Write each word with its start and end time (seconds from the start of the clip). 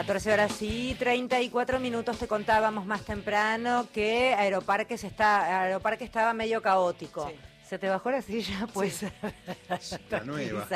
14 0.00 0.32
horas 0.32 0.62
y 0.62 0.94
34 0.94 1.78
minutos 1.78 2.16
te 2.16 2.26
contábamos 2.26 2.86
más 2.86 3.02
temprano 3.02 3.86
que 3.92 4.32
Aeroparques 4.32 5.04
está, 5.04 5.64
Aeroparque 5.64 6.04
estaba 6.04 6.32
medio 6.32 6.62
caótico. 6.62 7.30
¿Se 7.70 7.78
te 7.78 7.88
bajó 7.88 8.10
la 8.10 8.20
silla? 8.20 8.66
Pues 8.74 9.02
La 10.10 10.24
nueva. 10.24 10.66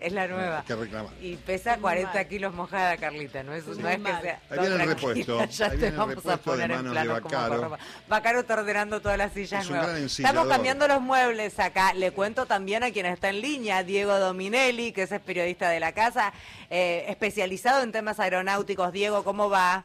Es 0.00 0.12
la 0.12 0.26
nueva. 0.26 0.58
Hay 0.58 0.64
que 0.64 0.74
reclamar. 0.74 1.12
Y 1.22 1.36
pesa 1.36 1.74
Muy 1.74 1.82
40 1.82 2.14
mal. 2.14 2.26
kilos 2.26 2.52
mojada, 2.52 2.96
Carlita. 2.96 3.44
No 3.44 3.54
es, 3.54 3.64
no 3.68 3.88
es 3.88 3.98
que 3.98 4.02
sea. 4.02 4.40
Ahí 4.50 4.58
viene 4.58 4.74
el 4.74 4.88
repuesto. 4.88 5.46
Ya 5.50 5.66
Ahí 5.66 5.70
te 5.70 5.76
viene 5.76 5.86
el 5.86 5.96
vamos 5.96 6.12
a 6.12 6.16
repuesto 6.16 6.30
de 6.30 6.38
poner 6.38 6.70
en 6.72 6.76
manos 6.78 6.94
de 6.94 7.08
Bacaro. 7.08 7.78
Bacaro 8.08 8.40
está 8.40 8.54
ordenando 8.54 9.00
todas 9.00 9.16
las 9.18 9.32
sillas 9.34 9.62
Es 9.62 9.70
un 9.70 9.76
nuevas. 9.76 9.92
gran 9.94 10.04
Estamos 10.04 10.48
cambiando 10.48 10.88
los 10.88 11.00
muebles 11.00 11.60
acá. 11.60 11.94
Le 11.94 12.10
cuento 12.10 12.46
también 12.46 12.82
a 12.82 12.90
quien 12.90 13.06
está 13.06 13.28
en 13.28 13.40
línea, 13.40 13.84
Diego 13.84 14.18
Dominelli, 14.18 14.90
que 14.90 15.02
es 15.02 15.20
periodista 15.20 15.70
de 15.70 15.78
la 15.78 15.92
casa, 15.92 16.32
eh, 16.70 17.04
especializado 17.06 17.84
en 17.84 17.92
temas 17.92 18.18
aeronáuticos. 18.18 18.90
Diego, 18.90 19.22
¿cómo 19.22 19.48
va? 19.48 19.84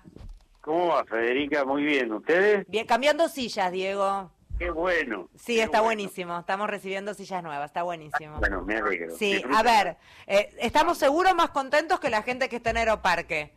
¿Cómo 0.62 0.88
va, 0.88 1.06
Federica? 1.06 1.66
Muy 1.66 1.84
bien. 1.84 2.12
¿Ustedes? 2.12 2.66
Bien, 2.68 2.88
cambiando 2.88 3.30
sillas, 3.30 3.72
Diego. 3.72 4.32
Qué 4.62 4.70
bueno. 4.70 5.28
Sí, 5.36 5.56
Qué 5.56 5.64
está 5.64 5.80
bueno. 5.82 5.86
buenísimo. 5.86 6.38
Estamos 6.40 6.70
recibiendo 6.70 7.16
sillas 7.16 7.42
nuevas, 7.42 7.66
está 7.66 7.82
buenísimo. 7.82 8.38
Bueno, 8.38 8.62
me 8.62 8.76
alegro. 8.76 9.16
Sí, 9.16 9.44
a 9.52 9.64
ver, 9.64 9.98
eh, 10.28 10.54
estamos 10.60 11.00
seguros 11.00 11.34
más 11.34 11.50
contentos 11.50 12.00
que 12.00 12.12
la 12.12 12.22
gente 12.22 12.48
que 12.48 12.58
está 12.58 12.70
en 12.70 12.78
Aeroparque. 12.78 13.54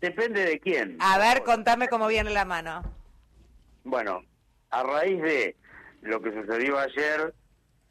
Depende 0.00 0.44
de 0.46 0.58
quién. 0.58 0.96
A 0.98 1.16
ver, 1.18 1.44
contame 1.44 1.86
cómo 1.88 2.08
viene 2.08 2.30
la 2.30 2.44
mano. 2.44 2.82
Bueno, 3.84 4.22
a 4.70 4.82
raíz 4.82 5.22
de 5.22 5.56
lo 6.02 6.20
que 6.20 6.32
sucedió 6.32 6.76
ayer, 6.76 7.32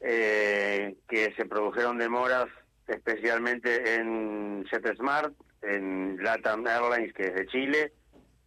eh, 0.01 0.97
que 1.07 1.33
se 1.37 1.45
produjeron 1.45 1.97
demoras 1.97 2.47
especialmente 2.85 3.95
en 3.95 4.65
JetSmart, 4.65 5.33
en 5.61 6.21
Latam 6.21 6.67
Airlines, 6.67 7.13
que 7.13 7.27
es 7.27 7.33
de 7.33 7.47
Chile, 7.47 7.93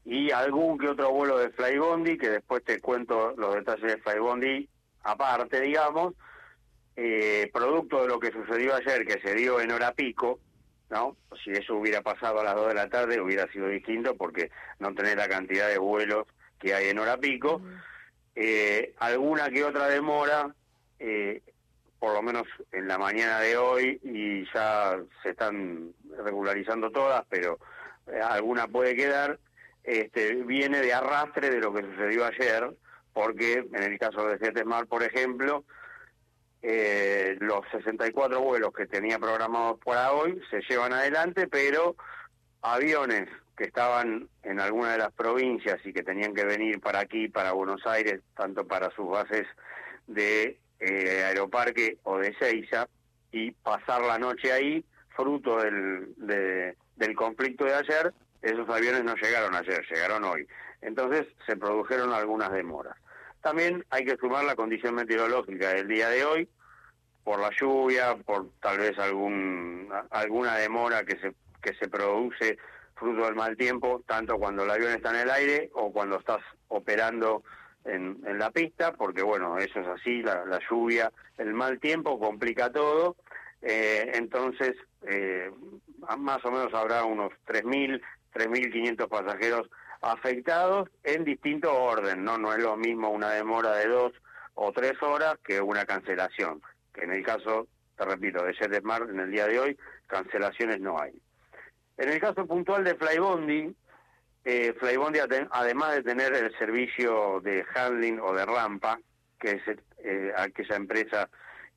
y 0.06 0.30
algún 0.30 0.78
que 0.78 0.88
otro 0.88 1.10
vuelo 1.10 1.36
de 1.36 1.50
Flybondi, 1.50 2.16
que 2.16 2.30
después 2.30 2.62
te 2.62 2.80
cuento 2.80 3.34
los 3.36 3.56
detalles 3.56 3.82
de 3.82 3.98
Flybondi 3.98 4.68
aparte, 5.02 5.60
digamos, 5.60 6.14
eh, 6.94 7.50
producto 7.52 8.02
de 8.02 8.08
lo 8.08 8.20
que 8.20 8.30
sucedió 8.30 8.76
ayer, 8.76 9.04
que 9.04 9.20
se 9.20 9.34
dio 9.34 9.60
en 9.60 9.72
hora 9.72 9.92
pico, 9.92 10.38
¿no? 10.90 11.16
Si 11.42 11.50
eso 11.50 11.74
hubiera 11.74 12.02
pasado 12.02 12.40
a 12.40 12.44
las 12.44 12.54
2 12.54 12.68
de 12.68 12.74
la 12.74 12.88
tarde 12.88 13.20
hubiera 13.20 13.50
sido 13.50 13.66
distinto 13.68 14.16
porque 14.16 14.50
no 14.78 14.94
tenés 14.94 15.16
la 15.16 15.28
cantidad 15.28 15.68
de 15.68 15.78
vuelos 15.78 16.26
que 16.60 16.72
hay 16.72 16.88
en 16.90 17.00
hora 17.00 17.16
pico. 17.16 17.60
Eh, 18.36 18.94
alguna 18.98 19.50
que 19.50 19.64
otra 19.64 19.88
demora, 19.88 20.54
eh, 21.00 21.42
por 21.98 22.14
lo 22.14 22.22
menos 22.22 22.44
en 22.70 22.86
la 22.86 22.96
mañana 22.96 23.40
de 23.40 23.56
hoy, 23.56 24.00
y 24.04 24.44
ya 24.54 25.00
se 25.24 25.30
están 25.30 25.92
regularizando 26.16 26.90
todas, 26.92 27.24
pero 27.28 27.58
alguna 28.30 28.68
puede 28.68 28.94
quedar, 28.94 29.38
este, 29.86 30.34
viene 30.44 30.80
de 30.80 30.92
arrastre 30.92 31.48
de 31.50 31.60
lo 31.60 31.72
que 31.72 31.82
sucedió 31.82 32.24
ayer, 32.26 32.70
porque 33.12 33.64
en 33.72 33.82
el 33.82 33.98
caso 33.98 34.26
de 34.28 34.38
Jetesmar, 34.38 34.86
por 34.86 35.02
ejemplo, 35.02 35.64
eh, 36.62 37.36
los 37.40 37.60
64 37.70 38.40
vuelos 38.40 38.72
que 38.74 38.86
tenía 38.86 39.18
programados 39.18 39.78
para 39.84 40.12
hoy 40.12 40.40
se 40.50 40.60
llevan 40.68 40.92
adelante, 40.92 41.46
pero 41.46 41.96
aviones 42.62 43.28
que 43.56 43.64
estaban 43.64 44.28
en 44.42 44.60
alguna 44.60 44.92
de 44.92 44.98
las 44.98 45.12
provincias 45.12 45.78
y 45.84 45.92
que 45.92 46.02
tenían 46.02 46.34
que 46.34 46.44
venir 46.44 46.80
para 46.80 47.00
aquí, 47.00 47.28
para 47.28 47.52
Buenos 47.52 47.86
Aires, 47.86 48.20
tanto 48.36 48.66
para 48.66 48.90
sus 48.90 49.08
bases 49.08 49.46
de 50.06 50.58
eh, 50.80 51.24
Aeroparque 51.24 51.98
o 52.02 52.18
de 52.18 52.34
Seiza, 52.34 52.88
y 53.32 53.52
pasar 53.52 54.02
la 54.02 54.18
noche 54.18 54.52
ahí, 54.52 54.84
fruto 55.14 55.58
del, 55.58 56.12
de- 56.16 56.74
del 56.96 57.14
conflicto 57.14 57.64
de 57.64 57.74
ayer, 57.74 58.12
esos 58.46 58.68
aviones 58.68 59.04
no 59.04 59.14
llegaron 59.14 59.54
ayer, 59.54 59.84
llegaron 59.90 60.24
hoy. 60.24 60.46
Entonces 60.80 61.26
se 61.46 61.56
produjeron 61.56 62.12
algunas 62.12 62.52
demoras. 62.52 62.96
También 63.42 63.84
hay 63.90 64.04
que 64.04 64.16
sumar 64.16 64.44
la 64.44 64.56
condición 64.56 64.94
meteorológica 64.94 65.70
del 65.74 65.88
día 65.88 66.08
de 66.08 66.24
hoy, 66.24 66.48
por 67.24 67.40
la 67.40 67.50
lluvia, 67.50 68.16
por 68.24 68.50
tal 68.60 68.78
vez 68.78 68.98
algún 68.98 69.88
alguna 70.10 70.56
demora 70.56 71.04
que 71.04 71.18
se 71.18 71.34
que 71.62 71.74
se 71.74 71.88
produce 71.88 72.58
fruto 72.94 73.24
del 73.24 73.34
mal 73.34 73.56
tiempo, 73.56 74.02
tanto 74.06 74.38
cuando 74.38 74.64
el 74.64 74.70
avión 74.70 74.92
está 74.92 75.10
en 75.10 75.16
el 75.16 75.30
aire 75.30 75.70
o 75.74 75.92
cuando 75.92 76.18
estás 76.18 76.40
operando 76.68 77.42
en, 77.84 78.18
en 78.26 78.38
la 78.38 78.50
pista, 78.50 78.92
porque 78.92 79.22
bueno, 79.22 79.58
eso 79.58 79.80
es 79.80 79.86
así, 79.86 80.22
la, 80.22 80.58
lluvia, 80.70 81.12
el 81.38 81.52
mal 81.52 81.78
tiempo 81.78 82.18
complica 82.18 82.70
todo, 82.72 83.16
eh, 83.62 84.12
entonces 84.14 84.76
eh, 85.02 85.50
más 86.18 86.44
o 86.44 86.50
menos 86.50 86.72
habrá 86.72 87.04
unos 87.04 87.32
3.000, 87.46 88.00
3.500 88.36 89.08
pasajeros 89.08 89.70
afectados 90.02 90.88
en 91.02 91.24
distinto 91.24 91.72
orden, 91.72 92.24
¿no? 92.24 92.38
No 92.38 92.52
es 92.52 92.62
lo 92.62 92.76
mismo 92.76 93.10
una 93.10 93.30
demora 93.30 93.74
de 93.76 93.88
dos 93.88 94.12
o 94.54 94.72
tres 94.72 94.94
horas 95.02 95.36
que 95.44 95.60
una 95.60 95.84
cancelación, 95.84 96.62
que 96.92 97.04
en 97.04 97.12
el 97.12 97.22
caso, 97.22 97.66
te 97.96 98.04
repito, 98.04 98.44
de 98.44 98.54
JetSmart 98.54 99.10
en 99.10 99.20
el 99.20 99.30
día 99.30 99.46
de 99.46 99.58
hoy, 99.58 99.78
cancelaciones 100.06 100.80
no 100.80 101.00
hay. 101.00 101.12
En 101.96 102.10
el 102.10 102.20
caso 102.20 102.46
puntual 102.46 102.84
de 102.84 102.94
Flybondi, 102.94 103.74
eh, 104.44 104.74
Flybondi 104.78 105.18
además 105.50 105.94
de 105.94 106.02
tener 106.02 106.34
el 106.34 106.56
servicio 106.58 107.40
de 107.40 107.64
handling 107.74 108.20
o 108.20 108.34
de 108.34 108.44
rampa, 108.44 108.98
que 109.40 109.52
es 109.52 109.62
eh, 109.98 110.32
aquella 110.36 110.76
empresa 110.76 111.28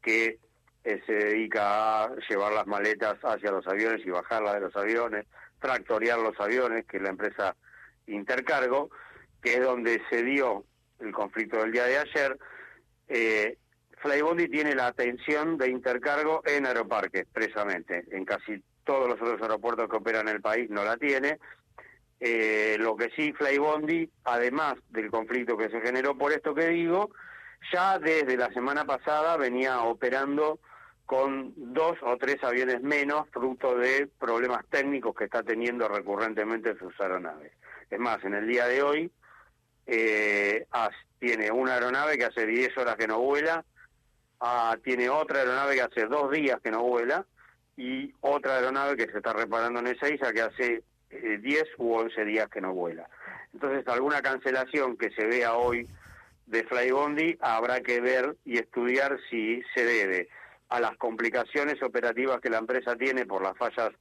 que 0.01 0.39
eh, 0.83 1.01
se 1.05 1.13
dedica 1.13 2.03
a 2.03 2.15
llevar 2.29 2.53
las 2.53 2.67
maletas 2.67 3.17
hacia 3.23 3.51
los 3.51 3.67
aviones 3.67 4.05
y 4.05 4.09
bajarlas 4.09 4.55
de 4.55 4.59
los 4.61 4.75
aviones, 4.75 5.25
tractorear 5.59 6.19
los 6.19 6.39
aviones, 6.39 6.85
que 6.85 6.97
es 6.97 7.03
la 7.03 7.09
empresa 7.09 7.55
Intercargo, 8.07 8.89
que 9.41 9.55
es 9.55 9.63
donde 9.63 10.01
se 10.09 10.23
dio 10.23 10.65
el 10.99 11.11
conflicto 11.11 11.57
del 11.57 11.71
día 11.71 11.85
de 11.85 11.97
ayer, 11.97 12.37
eh, 13.07 13.57
Flybondi 14.01 14.47
tiene 14.47 14.75
la 14.75 14.87
atención 14.87 15.57
de 15.57 15.69
Intercargo 15.69 16.41
en 16.45 16.65
Aeroparque, 16.65 17.19
expresamente. 17.19 18.05
En 18.11 18.25
casi 18.25 18.63
todos 18.83 19.09
los 19.09 19.21
otros 19.21 19.41
aeropuertos 19.41 19.89
que 19.89 19.97
operan 19.97 20.27
en 20.27 20.35
el 20.35 20.41
país 20.41 20.69
no 20.69 20.83
la 20.83 20.97
tiene. 20.97 21.39
Eh, 22.19 22.77
lo 22.79 22.95
que 22.95 23.09
sí, 23.15 23.33
Flybondi, 23.33 24.09
además 24.23 24.75
del 24.89 25.09
conflicto 25.09 25.57
que 25.57 25.69
se 25.69 25.81
generó 25.81 26.17
por 26.17 26.31
esto 26.31 26.53
que 26.53 26.67
digo, 26.69 27.11
ya 27.73 27.99
desde 27.99 28.37
la 28.37 28.51
semana 28.53 28.85
pasada 28.85 29.37
venía 29.37 29.81
operando 29.81 30.59
con 31.09 31.53
dos 31.55 31.97
o 32.03 32.17
tres 32.17 32.37
aviones 32.43 32.83
menos, 32.83 33.27
fruto 33.31 33.75
de 33.75 34.07
problemas 34.19 34.63
técnicos 34.69 35.15
que 35.15 35.23
está 35.23 35.41
teniendo 35.41 35.87
recurrentemente 35.87 36.77
sus 36.77 36.93
aeronaves. 37.01 37.51
Es 37.89 37.97
más, 37.97 38.23
en 38.23 38.35
el 38.35 38.47
día 38.47 38.67
de 38.67 38.83
hoy 38.83 39.11
eh, 39.87 40.67
tiene 41.17 41.49
una 41.49 41.73
aeronave 41.73 42.15
que 42.15 42.25
hace 42.25 42.45
10 42.45 42.77
horas 42.77 42.95
que 42.95 43.07
no 43.07 43.19
vuela, 43.21 43.65
ah, 44.39 44.77
tiene 44.83 45.09
otra 45.09 45.39
aeronave 45.39 45.73
que 45.73 45.81
hace 45.81 46.05
dos 46.05 46.29
días 46.29 46.61
que 46.61 46.69
no 46.69 46.83
vuela 46.83 47.25
y 47.75 48.13
otra 48.21 48.57
aeronave 48.57 48.95
que 48.95 49.11
se 49.11 49.17
está 49.17 49.33
reparando 49.33 49.79
en 49.79 49.87
Ezeiza 49.87 50.31
que 50.31 50.41
hace 50.41 50.83
eh, 51.09 51.39
10 51.41 51.63
u 51.79 51.91
11 51.91 52.23
días 52.23 52.49
que 52.49 52.61
no 52.61 52.75
vuela. 52.75 53.09
Entonces, 53.51 53.87
alguna 53.87 54.21
cancelación 54.21 54.95
que 54.95 55.09
se 55.09 55.25
vea 55.25 55.55
hoy 55.55 55.89
de 56.45 56.63
Flybondi 56.65 57.35
habrá 57.41 57.81
que 57.81 57.99
ver 57.99 58.35
y 58.45 58.59
estudiar 58.59 59.17
si 59.31 59.63
se 59.73 59.83
debe 59.83 60.29
a 60.69 60.79
las 60.79 60.95
complicaciones 60.97 61.81
operativas 61.81 62.39
que 62.39 62.49
la 62.49 62.59
empresa 62.59 62.95
tiene 62.95 63.25
por 63.25 63.41
las 63.41 63.57
fallas 63.57 63.91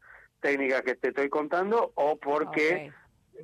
técnicas 0.40 0.82
que 0.82 0.94
te 0.94 1.08
estoy 1.08 1.28
contando 1.28 1.92
o 1.94 2.16
porque 2.16 2.92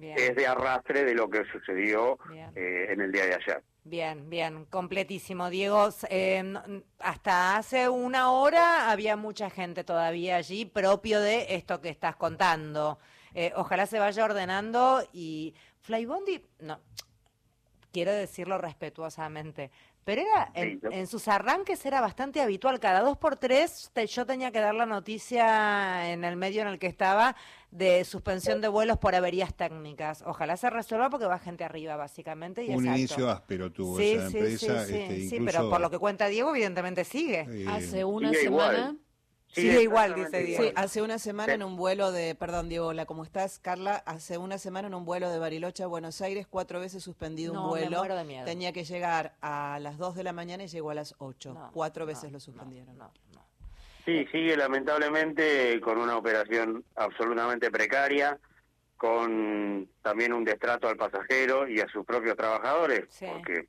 es 0.01 0.37
de 0.37 0.47
arrastre 0.47 1.05
de 1.05 1.15
lo 1.15 1.29
que 1.29 1.45
sucedió 1.53 2.19
eh, 2.55 2.87
en 2.91 3.01
el 3.01 3.13
día 3.13 3.27
de 3.27 3.35
ayer. 3.35 3.63
Bien, 3.85 4.31
bien, 4.31 4.65
completísimo. 4.67 5.51
Diego, 5.51 5.91
eh, 6.09 6.55
hasta 7.01 7.57
hace 7.57 7.89
una 7.89 8.33
hora 8.33 8.91
había 8.91 9.17
mucha 9.17 9.51
gente 9.51 9.85
todavía 9.85 10.37
allí 10.37 10.65
propio 10.65 11.21
de 11.21 11.55
esto 11.55 11.81
que 11.81 11.91
estás 11.91 12.17
contando. 12.17 12.99
Eh, 13.35 13.53
ojalá 13.57 13.87
se 13.87 13.99
vaya 13.99 14.25
ordenando 14.25 15.03
y 15.13 15.55
Flybondi, 15.81 16.47
no, 16.61 16.81
quiero 17.93 18.13
decirlo 18.13 18.59
respetuosamente, 18.59 19.71
pero 20.05 20.23
era 20.23 20.51
en, 20.55 20.81
en 20.91 21.07
sus 21.07 21.29
arranques 21.29 21.85
era 21.87 22.01
bastante 22.01 22.41
habitual. 22.41 22.79
Cada 22.81 23.01
dos 23.01 23.17
por 23.17 23.37
tres 23.37 23.91
te- 23.93 24.07
yo 24.07 24.27
tenía 24.27 24.53
que 24.53 24.61
dar 24.61 24.75
la 24.75 24.87
noticia 24.87 26.13
en 26.13 26.25
el 26.25 26.37
medio 26.37 26.63
en 26.63 26.69
el 26.69 26.79
que 26.79 26.87
estaba 26.87 27.35
de 27.71 28.05
suspensión 28.05 28.61
de 28.61 28.69
vuelos 28.69 28.99
por 28.99 29.15
averías 29.15 29.55
técnicas. 29.55 30.23
Ojalá 30.27 30.57
se 30.57 30.71
resuelva 30.71 31.11
porque 31.11 31.27
va 31.27 31.39
gente 31.39 31.65
arriba, 31.65 31.97
básicamente. 31.97 32.63
Y 32.65 32.69
Un 32.69 32.85
exacto. 32.87 32.99
inicio 32.99 33.31
áspero 33.31 33.73
tuvo 33.73 33.99
Sí, 33.99 34.13
esa 34.13 34.31
sí, 34.31 34.37
empresa. 34.39 34.85
sí, 34.85 34.93
sí, 34.93 34.99
este, 35.01 35.17
sí, 35.17 35.37
incluso, 35.37 35.45
pero 35.59 35.71
por 35.71 35.81
lo 35.81 35.91
que 35.91 35.99
cuenta 35.99 36.27
Diego, 36.29 36.51
evidentemente 36.51 37.05
sigue. 37.05 37.47
eh, 37.51 37.67
Hace 37.69 38.05
una 38.05 38.31
sigue 38.31 38.45
igual. 38.45 38.99
Sigue 39.55 39.83
igual, 39.83 40.15
dice 40.15 40.43
Diego. 40.43 40.63
Sí, 40.65 40.73
hace 40.75 41.03
una 41.03 41.19
semana 41.19 41.53
Sí. 41.53 41.55
en 41.55 41.63
un 41.63 41.77
vuelo 41.77 42.11
de, 42.13 42.35
perdón 42.35 42.69
Diego, 42.69 42.89
hola, 42.89 43.07
¿cómo 43.07 43.23
estás? 43.23 43.59
Carla, 43.61 44.03
hace 44.07 44.37
una 44.39 44.59
semana 44.59 44.89
en 44.89 44.95
un 44.95 45.05
vuelo 45.05 45.31
de 45.31 45.39
Bariloche 45.39 45.83
a 45.85 45.87
Buenos 45.87 46.21
Aires, 46.21 46.47
cuatro 46.49 46.81
veces 46.81 47.03
suspendido 47.03 47.55
No, 47.55 47.61
un 47.69 47.75
me 47.75 47.81
vuelo. 47.83 47.99
muero 47.99 48.17
de 48.17 48.25
miedo. 48.25 48.45
Tenía 48.45 48.73
que 48.73 48.85
llegar 48.85 49.35
a 49.41 49.79
las 49.81 49.97
2 49.99 50.17
de 50.17 50.25
la 50.25 50.33
mañana 50.33 50.65
y 50.65 50.69
llegó 50.69 50.91
a 50.91 50.95
las 50.95 51.15
8. 51.19 51.55
No, 51.55 51.71
Cuatro 51.73 52.03
no, 52.03 52.07
veces 52.09 52.33
lo 52.33 52.41
suspendieron. 52.41 52.97
no, 52.99 53.11
no. 53.33 53.45
Sí, 54.05 54.27
sigue 54.33 54.57
lamentablemente 54.57 55.81
con 55.81 55.99
una 55.99 56.17
operación 56.17 56.85
absolutamente 56.97 57.71
precaria, 57.71 58.39
con 58.97 59.89
también 60.03 60.33
un 60.33 60.45
destrato 60.45 60.89
al 60.89 60.97
pasajero 60.97 61.69
y 61.69 61.81
a 61.81 61.89
sus 61.89 62.05
propios 62.05 62.37
trabajadores, 62.37 63.05
Sí. 63.09 63.27
porque 63.33 63.69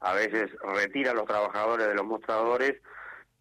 a 0.00 0.12
veces 0.14 0.50
retira 0.74 1.12
a 1.12 1.14
los 1.14 1.26
trabajadores 1.26 1.88
de 1.88 1.94
los 1.94 2.04
mostradores 2.04 2.80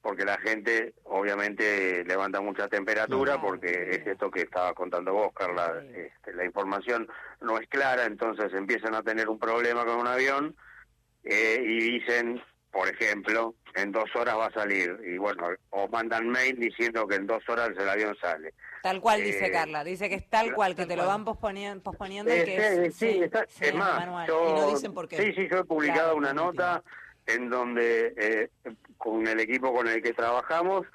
porque 0.01 0.25
la 0.25 0.37
gente 0.39 0.93
obviamente 1.03 2.03
levanta 2.05 2.41
mucha 2.41 2.67
temperatura 2.67 3.33
Claro. 3.33 3.47
porque 3.47 3.69
es 3.91 4.07
esto 4.07 4.31
que 4.31 4.41
estaba 4.41 4.73
contando 4.73 5.13
vos, 5.13 5.31
Carla, 5.33 5.79
Sí. 5.81 5.99
este, 5.99 6.33
la 6.33 6.45
información 6.45 7.07
no 7.41 7.57
es 7.59 7.67
clara, 7.69 8.05
entonces 8.05 8.51
empiezan 8.53 8.95
a 8.95 9.03
tener 9.03 9.29
un 9.29 9.37
problema 9.39 9.85
con 9.85 9.97
un 9.99 10.07
avión 10.07 10.55
eh, 11.23 11.59
y 11.63 11.99
dicen, 11.99 12.41
por 12.71 12.87
ejemplo, 12.87 13.53
en 13.75 13.91
dos 13.91 14.09
horas 14.15 14.35
va 14.37 14.47
a 14.47 14.51
salir, 14.53 14.97
y 15.05 15.17
bueno, 15.17 15.49
o 15.69 15.87
mandan 15.89 16.27
mail 16.29 16.57
diciendo 16.59 17.05
que 17.07 17.15
en 17.15 17.27
dos 17.27 17.47
horas 17.47 17.69
el 17.77 17.87
avión 17.87 18.15
sale. 18.19 18.53
Tal 18.81 18.99
cual 18.99 19.23
dice 19.23 19.45
Eh, 19.47 19.51
Carla, 19.51 19.83
dice 19.83 20.09
que 20.09 20.15
es 20.15 20.29
tal 20.29 20.51
cual, 20.55 20.75
que 20.75 20.87
te 20.87 20.95
lo 20.95 21.05
van 21.05 21.23
posponiendo, 21.23 21.83
posponiendo 21.83 22.33
y 22.33 22.39
Eh, 22.39 22.43
que 22.45 22.51
sí, 22.59 22.79
es, 22.87 22.95
sí, 22.95 23.19
está- 23.23 23.45
sí, 23.47 23.65
es 23.65 23.75
más, 23.75 24.27
yo, 24.27 24.49
Y 24.49 24.53
no 24.53 24.67
dicen 24.67 24.93
por 24.95 25.07
qué. 25.07 25.17
sí, 25.17 25.33
sí, 25.33 25.47
yo 25.51 25.59
he 25.59 25.63
publicado 25.63 26.01
Claro, 26.13 26.17
una 26.17 26.33
no 26.33 26.45
nota 26.45 26.83
en 27.33 27.49
donde 27.49 28.13
eh, 28.17 28.49
con 28.97 29.27
el 29.27 29.39
equipo 29.39 29.73
con 29.73 29.87
el 29.87 30.01
que 30.01 30.13
trabajamos 30.13 30.85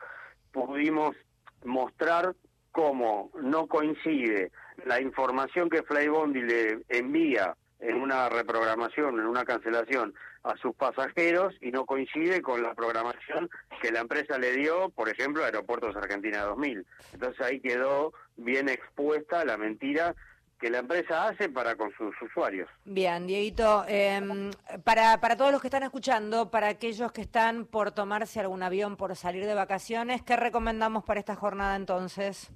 pudimos 0.53 1.17
mostrar 1.65 2.35
cómo 2.73 3.31
no 3.41 3.67
coincide 3.67 4.53
la 4.85 5.01
información 5.01 5.71
que 5.71 5.83
Flybondi 5.83 6.43
le 6.43 6.83
envía 6.89 7.57
en 7.81 7.97
una 8.01 8.29
reprogramación, 8.29 9.19
en 9.19 9.27
una 9.27 9.45
cancelación 9.45 10.15
a 10.43 10.57
sus 10.57 10.75
pasajeros 10.77 11.55
y 11.61 11.73
no 11.73 11.85
coincide 11.85 12.41
con 12.41 12.63
la 12.63 12.75
programación 12.75 13.51
que 13.83 13.91
la 13.91 14.01
empresa 14.01 14.39
le 14.39 14.53
dio, 14.53 14.91
por 14.91 15.09
ejemplo, 15.09 15.43
a 15.43 15.47
Aeropuertos 15.47 15.97
Argentina 15.97 16.43
2000. 16.43 16.87
Entonces 17.13 17.41
ahí 17.41 17.61
quedó 17.61 18.13
bien 18.37 18.69
expuesta 18.69 19.45
la 19.45 19.57
mentira 19.57 20.15
que 20.59 20.71
la 20.71 20.79
empresa 20.79 21.29
hace 21.29 21.49
para 21.49 21.77
con 21.77 21.93
sus 21.93 22.15
usuarios. 22.23 22.69
Bien, 22.85 23.27
Dieguito, 23.27 23.85
em, 23.89 24.51
para, 24.85 25.21
para 25.21 25.37
todos 25.37 25.53
los 25.53 25.61
que 25.61 25.69
están 25.69 25.83
escuchando, 25.83 26.51
para 26.51 26.69
aquellos 26.69 27.13
que 27.13 27.21
están 27.21 27.67
por 27.67 27.93
tomarse 27.93 28.41
algún 28.41 28.63
avión, 28.63 28.97
por 28.97 29.15
salir 29.17 29.45
de 29.45 29.55
vacaciones, 29.55 30.23
¿qué 30.23 30.37
recomendamos 30.37 31.05
para 31.05 31.21
esta 31.21 31.37
jornada 31.37 31.77
entonces? 31.77 32.51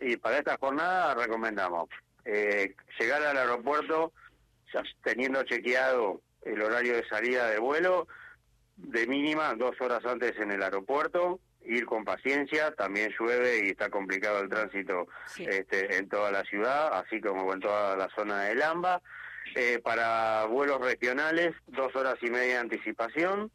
Y 0.00 0.16
para 0.16 0.38
esta 0.38 0.58
jornada 0.58 1.14
recomendamos 1.14 1.88
eh, 2.24 2.74
llegar 2.98 3.22
al 3.22 3.36
aeropuerto 3.36 4.12
ya 4.72 4.82
teniendo 5.02 5.42
chequeado 5.44 6.20
el 6.42 6.60
horario 6.60 6.96
de 6.96 7.06
salida 7.08 7.48
de 7.48 7.58
vuelo, 7.58 8.06
de 8.76 9.06
mínima 9.06 9.54
dos 9.54 9.80
horas 9.80 10.04
antes 10.04 10.36
en 10.38 10.50
el 10.50 10.62
aeropuerto, 10.62 11.40
ir 11.64 11.86
con 11.86 12.04
paciencia, 12.04 12.72
también 12.74 13.12
llueve 13.18 13.64
y 13.64 13.70
está 13.70 13.88
complicado 13.90 14.40
el 14.40 14.48
tránsito 14.48 15.06
Sí. 15.26 15.46
este, 15.48 15.96
en 15.96 16.08
toda 16.08 16.30
la 16.30 16.42
ciudad, 16.44 16.92
así 16.98 17.20
como 17.20 17.52
en 17.52 17.60
toda 17.60 17.96
la 17.96 18.08
zona 18.10 18.42
de 18.44 18.54
Lamba. 18.54 19.00
Eh, 19.56 19.78
para 19.84 20.46
vuelos 20.46 20.80
regionales, 20.80 21.54
dos 21.66 21.94
horas 21.94 22.16
y 22.22 22.30
media 22.30 22.54
de 22.54 22.58
anticipación. 22.58 23.50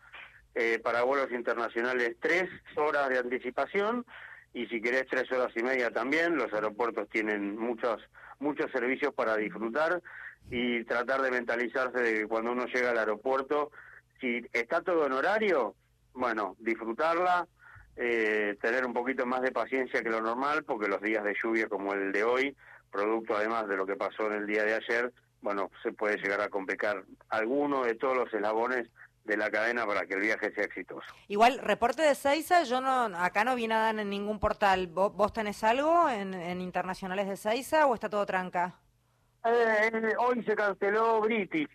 Eh, 0.56 0.80
para 0.80 1.04
vuelos 1.04 1.32
internacionales, 1.32 2.16
tres 2.20 2.50
horas 2.76 3.10
de 3.10 3.20
anticipación. 3.20 4.06
Y 4.54 4.66
si 4.68 4.82
querés 4.82 5.06
tres 5.08 5.32
horas 5.32 5.52
y 5.56 5.62
media 5.62 5.92
también, 5.92 6.36
los 6.36 6.52
aeropuertos 6.54 7.08
tienen 7.10 7.56
muchos, 7.58 8.02
muchos 8.40 8.72
servicios 8.72 9.14
para 9.14 9.38
disfrutar 9.38 10.02
y 10.50 10.84
tratar 10.86 11.22
de 11.22 11.30
mentalizarse 11.32 12.00
de 12.00 12.14
que 12.22 12.28
cuando 12.28 12.52
uno 12.54 12.66
llega 12.66 12.90
al 12.92 12.98
aeropuerto, 12.98 13.72
si 14.20 14.42
está 14.52 14.82
todo 14.82 15.06
en 15.06 15.14
horario, 15.14 15.76
bueno, 16.14 16.56
disfrutarla, 16.60 17.48
eh, 18.02 18.58
tener 18.62 18.86
un 18.86 18.94
poquito 18.94 19.26
más 19.26 19.42
de 19.42 19.52
paciencia 19.52 20.02
que 20.02 20.10
lo 20.10 20.22
normal, 20.22 20.64
porque 20.64 20.88
los 20.88 21.02
días 21.02 21.22
de 21.22 21.36
lluvia 21.44 21.68
como 21.68 21.94
el 21.94 22.14
de 22.14 22.24
hoy, 22.24 22.56
producto 22.90 23.36
además 23.36 23.68
de 23.68 23.76
lo 23.76 23.86
que 23.86 23.98
pasó 23.98 24.28
en 24.28 24.34
el 24.34 24.48
día 24.48 24.64
de 24.64 24.76
ayer, 24.76 25.12
bueno, 25.42 25.70
se 25.84 25.92
puede 25.92 26.16
llegar 26.16 26.40
a 26.40 26.48
complicar 26.48 27.04
alguno 27.28 27.84
de 27.84 27.96
todos 27.96 28.16
los 28.16 28.34
eslabones 28.34 28.88
de 29.26 29.36
la 29.36 29.52
cadena 29.52 29.86
para 29.86 30.06
que 30.06 30.14
el 30.14 30.22
viaje 30.22 30.50
sea 30.54 30.64
exitoso. 30.64 31.06
Igual, 31.28 31.60
reporte 31.60 32.02
de 32.02 32.16
Seiza, 32.16 32.64
yo 32.64 32.80
no, 32.80 33.06
acá 33.18 33.44
no 33.44 33.56
vi 33.56 33.68
nada 33.68 33.90
en 33.90 34.10
ningún 34.10 34.40
portal. 34.40 34.88
¿Vos, 34.88 35.14
vos 35.14 35.34
tenés 35.34 35.62
algo 35.66 36.10
en, 36.10 36.34
en 36.34 36.62
internacionales 36.62 37.28
de 37.28 37.36
Seiza 37.36 37.86
o 37.86 37.96
está 37.96 38.10
todo 38.10 38.26
tranca? 38.26 38.80
Eh, 39.44 39.92
hoy 40.20 40.42
se 40.44 40.56
canceló 40.56 41.20
British, 41.20 41.70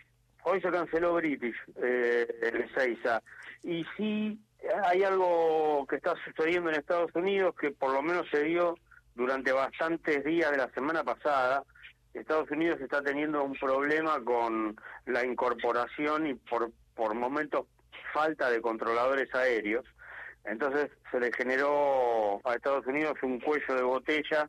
hoy 0.44 0.60
se 0.62 0.70
canceló 0.70 1.14
British 1.14 1.56
eh, 1.82 2.66
Ezeiza. 2.70 3.22
Y 3.62 3.84
sí 3.96 4.38
hay 4.84 5.02
algo 5.02 5.87
que 5.88 5.96
está 5.96 6.14
sucediendo 6.25 6.70
en 6.70 6.76
Estados 6.76 7.11
Unidos 7.14 7.55
que 7.61 7.70
por 7.70 7.93
lo 7.93 8.02
menos 8.02 8.26
se 8.31 8.43
dio 8.44 8.76
durante 9.14 9.52
bastantes 9.52 10.25
días 10.25 10.50
de 10.50 10.58
la 10.58 10.69
semana 10.70 11.05
pasada. 11.05 11.64
Estados 12.12 12.50
Unidos 12.50 12.81
está 12.81 13.02
teniendo 13.02 13.43
un 13.43 13.55
problema 13.55 14.22
con 14.22 14.76
la 15.06 15.25
incorporación 15.25 16.26
y 16.26 16.34
por, 16.34 16.70
por 16.94 17.14
momentos 17.14 17.66
falta 18.12 18.50
de 18.50 18.61
controladores 18.61 19.34
aéreos. 19.34 19.84
Entonces 20.44 20.90
se 21.10 21.20
le 21.20 21.32
generó 21.32 22.40
a 22.44 22.55
Estados 22.55 22.87
Unidos 22.87 23.14
un 23.22 23.40
cuello 23.40 23.75
de 23.75 23.82
botella 23.82 24.49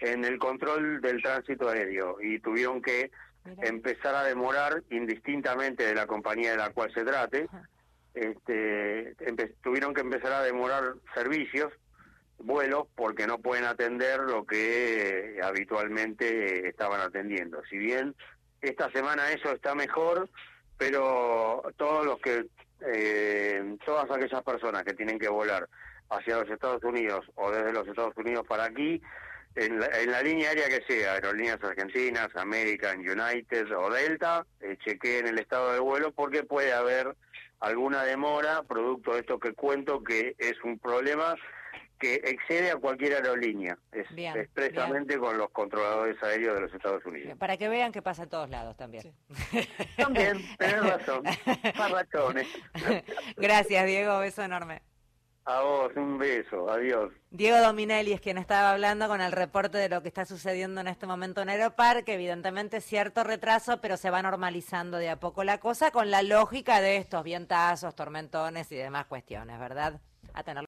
en 0.00 0.24
el 0.24 0.38
control 0.38 1.00
del 1.00 1.22
tránsito 1.22 1.68
aéreo 1.68 2.18
y 2.20 2.38
tuvieron 2.38 2.80
que 2.80 3.10
Mira. 3.44 3.68
empezar 3.68 4.14
a 4.14 4.24
demorar 4.24 4.82
indistintamente 4.90 5.84
de 5.84 5.94
la 5.94 6.06
compañía 6.06 6.52
de 6.52 6.58
la 6.58 6.70
cual 6.70 6.92
se 6.94 7.04
trate, 7.04 7.46
Ajá. 7.48 7.68
Este, 8.14 9.14
tuvieron 9.62 9.94
que 9.94 10.02
empezar 10.02 10.32
a 10.32 10.42
demorar 10.42 10.94
servicios, 11.14 11.72
vuelos, 12.38 12.86
porque 12.94 13.26
no 13.26 13.38
pueden 13.38 13.64
atender 13.64 14.20
lo 14.20 14.44
que 14.44 15.40
habitualmente 15.42 16.68
estaban 16.68 17.00
atendiendo. 17.00 17.62
Si 17.70 17.78
bien 17.78 18.14
esta 18.60 18.90
semana 18.92 19.30
eso 19.32 19.52
está 19.52 19.74
mejor, 19.74 20.28
pero 20.76 21.62
todos 21.76 22.04
los 22.04 22.18
que, 22.20 22.46
eh, 22.80 23.76
todas 23.84 24.10
aquellas 24.10 24.42
personas 24.42 24.82
que 24.84 24.94
tienen 24.94 25.18
que 25.18 25.28
volar 25.28 25.68
hacia 26.10 26.40
los 26.40 26.50
Estados 26.50 26.82
Unidos 26.84 27.24
o 27.36 27.50
desde 27.50 27.72
los 27.72 27.86
Estados 27.86 28.16
Unidos 28.16 28.44
para 28.46 28.64
aquí, 28.64 29.00
en 29.54 29.78
la, 29.78 29.86
en 30.00 30.10
la 30.10 30.22
línea 30.22 30.50
aérea 30.50 30.68
que 30.68 30.82
sea, 30.86 31.14
Aerolíneas 31.14 31.62
Argentinas, 31.62 32.34
American, 32.36 33.00
United 33.00 33.76
o 33.76 33.90
Delta, 33.90 34.46
eh, 34.60 34.76
chequeen 34.82 35.26
el 35.26 35.38
estado 35.38 35.72
de 35.72 35.80
vuelo 35.80 36.12
porque 36.12 36.42
puede 36.42 36.72
haber 36.72 37.14
alguna 37.62 38.02
demora 38.02 38.62
producto 38.64 39.14
de 39.14 39.20
esto 39.20 39.38
que 39.38 39.54
cuento 39.54 40.02
que 40.02 40.34
es 40.38 40.54
un 40.64 40.78
problema 40.78 41.36
que 41.98 42.14
excede 42.16 42.72
a 42.72 42.76
cualquier 42.76 43.14
aerolínea, 43.14 43.78
es 43.92 44.12
Bien, 44.12 44.36
expresamente 44.36 45.16
con 45.18 45.38
los 45.38 45.50
controladores 45.50 46.20
aéreos 46.20 46.56
de 46.56 46.62
los 46.62 46.74
Estados 46.74 47.06
Unidos. 47.06 47.38
Para 47.38 47.56
que 47.56 47.68
vean 47.68 47.92
que 47.92 48.02
pasa 48.02 48.24
en 48.24 48.28
todos 48.28 48.50
lados 48.50 48.76
también. 48.76 49.14
También, 49.96 50.44
tenés 50.58 50.82
razón, 50.84 51.22
más 51.78 51.90
razones. 51.92 52.48
Gracias, 53.36 53.86
Diego, 53.86 54.18
beso 54.18 54.42
enorme. 54.42 54.82
A 55.44 55.60
vos, 55.60 55.90
un 55.96 56.18
beso, 56.18 56.70
adiós. 56.70 57.12
Diego 57.30 57.58
Dominelli 57.58 58.12
es 58.12 58.20
quien 58.20 58.38
estaba 58.38 58.70
hablando 58.70 59.08
con 59.08 59.20
el 59.20 59.32
reporte 59.32 59.76
de 59.76 59.88
lo 59.88 60.00
que 60.00 60.06
está 60.06 60.24
sucediendo 60.24 60.80
en 60.80 60.86
este 60.86 61.04
momento 61.04 61.40
en 61.42 61.48
Aeroparque. 61.48 62.14
Evidentemente 62.14 62.80
cierto 62.80 63.24
retraso, 63.24 63.80
pero 63.80 63.96
se 63.96 64.10
va 64.10 64.22
normalizando 64.22 64.98
de 64.98 65.10
a 65.10 65.18
poco 65.18 65.42
la 65.42 65.58
cosa 65.58 65.90
con 65.90 66.12
la 66.12 66.22
lógica 66.22 66.80
de 66.80 66.96
estos 66.96 67.24
vientazos, 67.24 67.96
tormentones 67.96 68.70
y 68.70 68.76
demás 68.76 69.06
cuestiones, 69.06 69.58
¿verdad? 69.58 70.00
A 70.32 70.44
tenerlo 70.44 70.60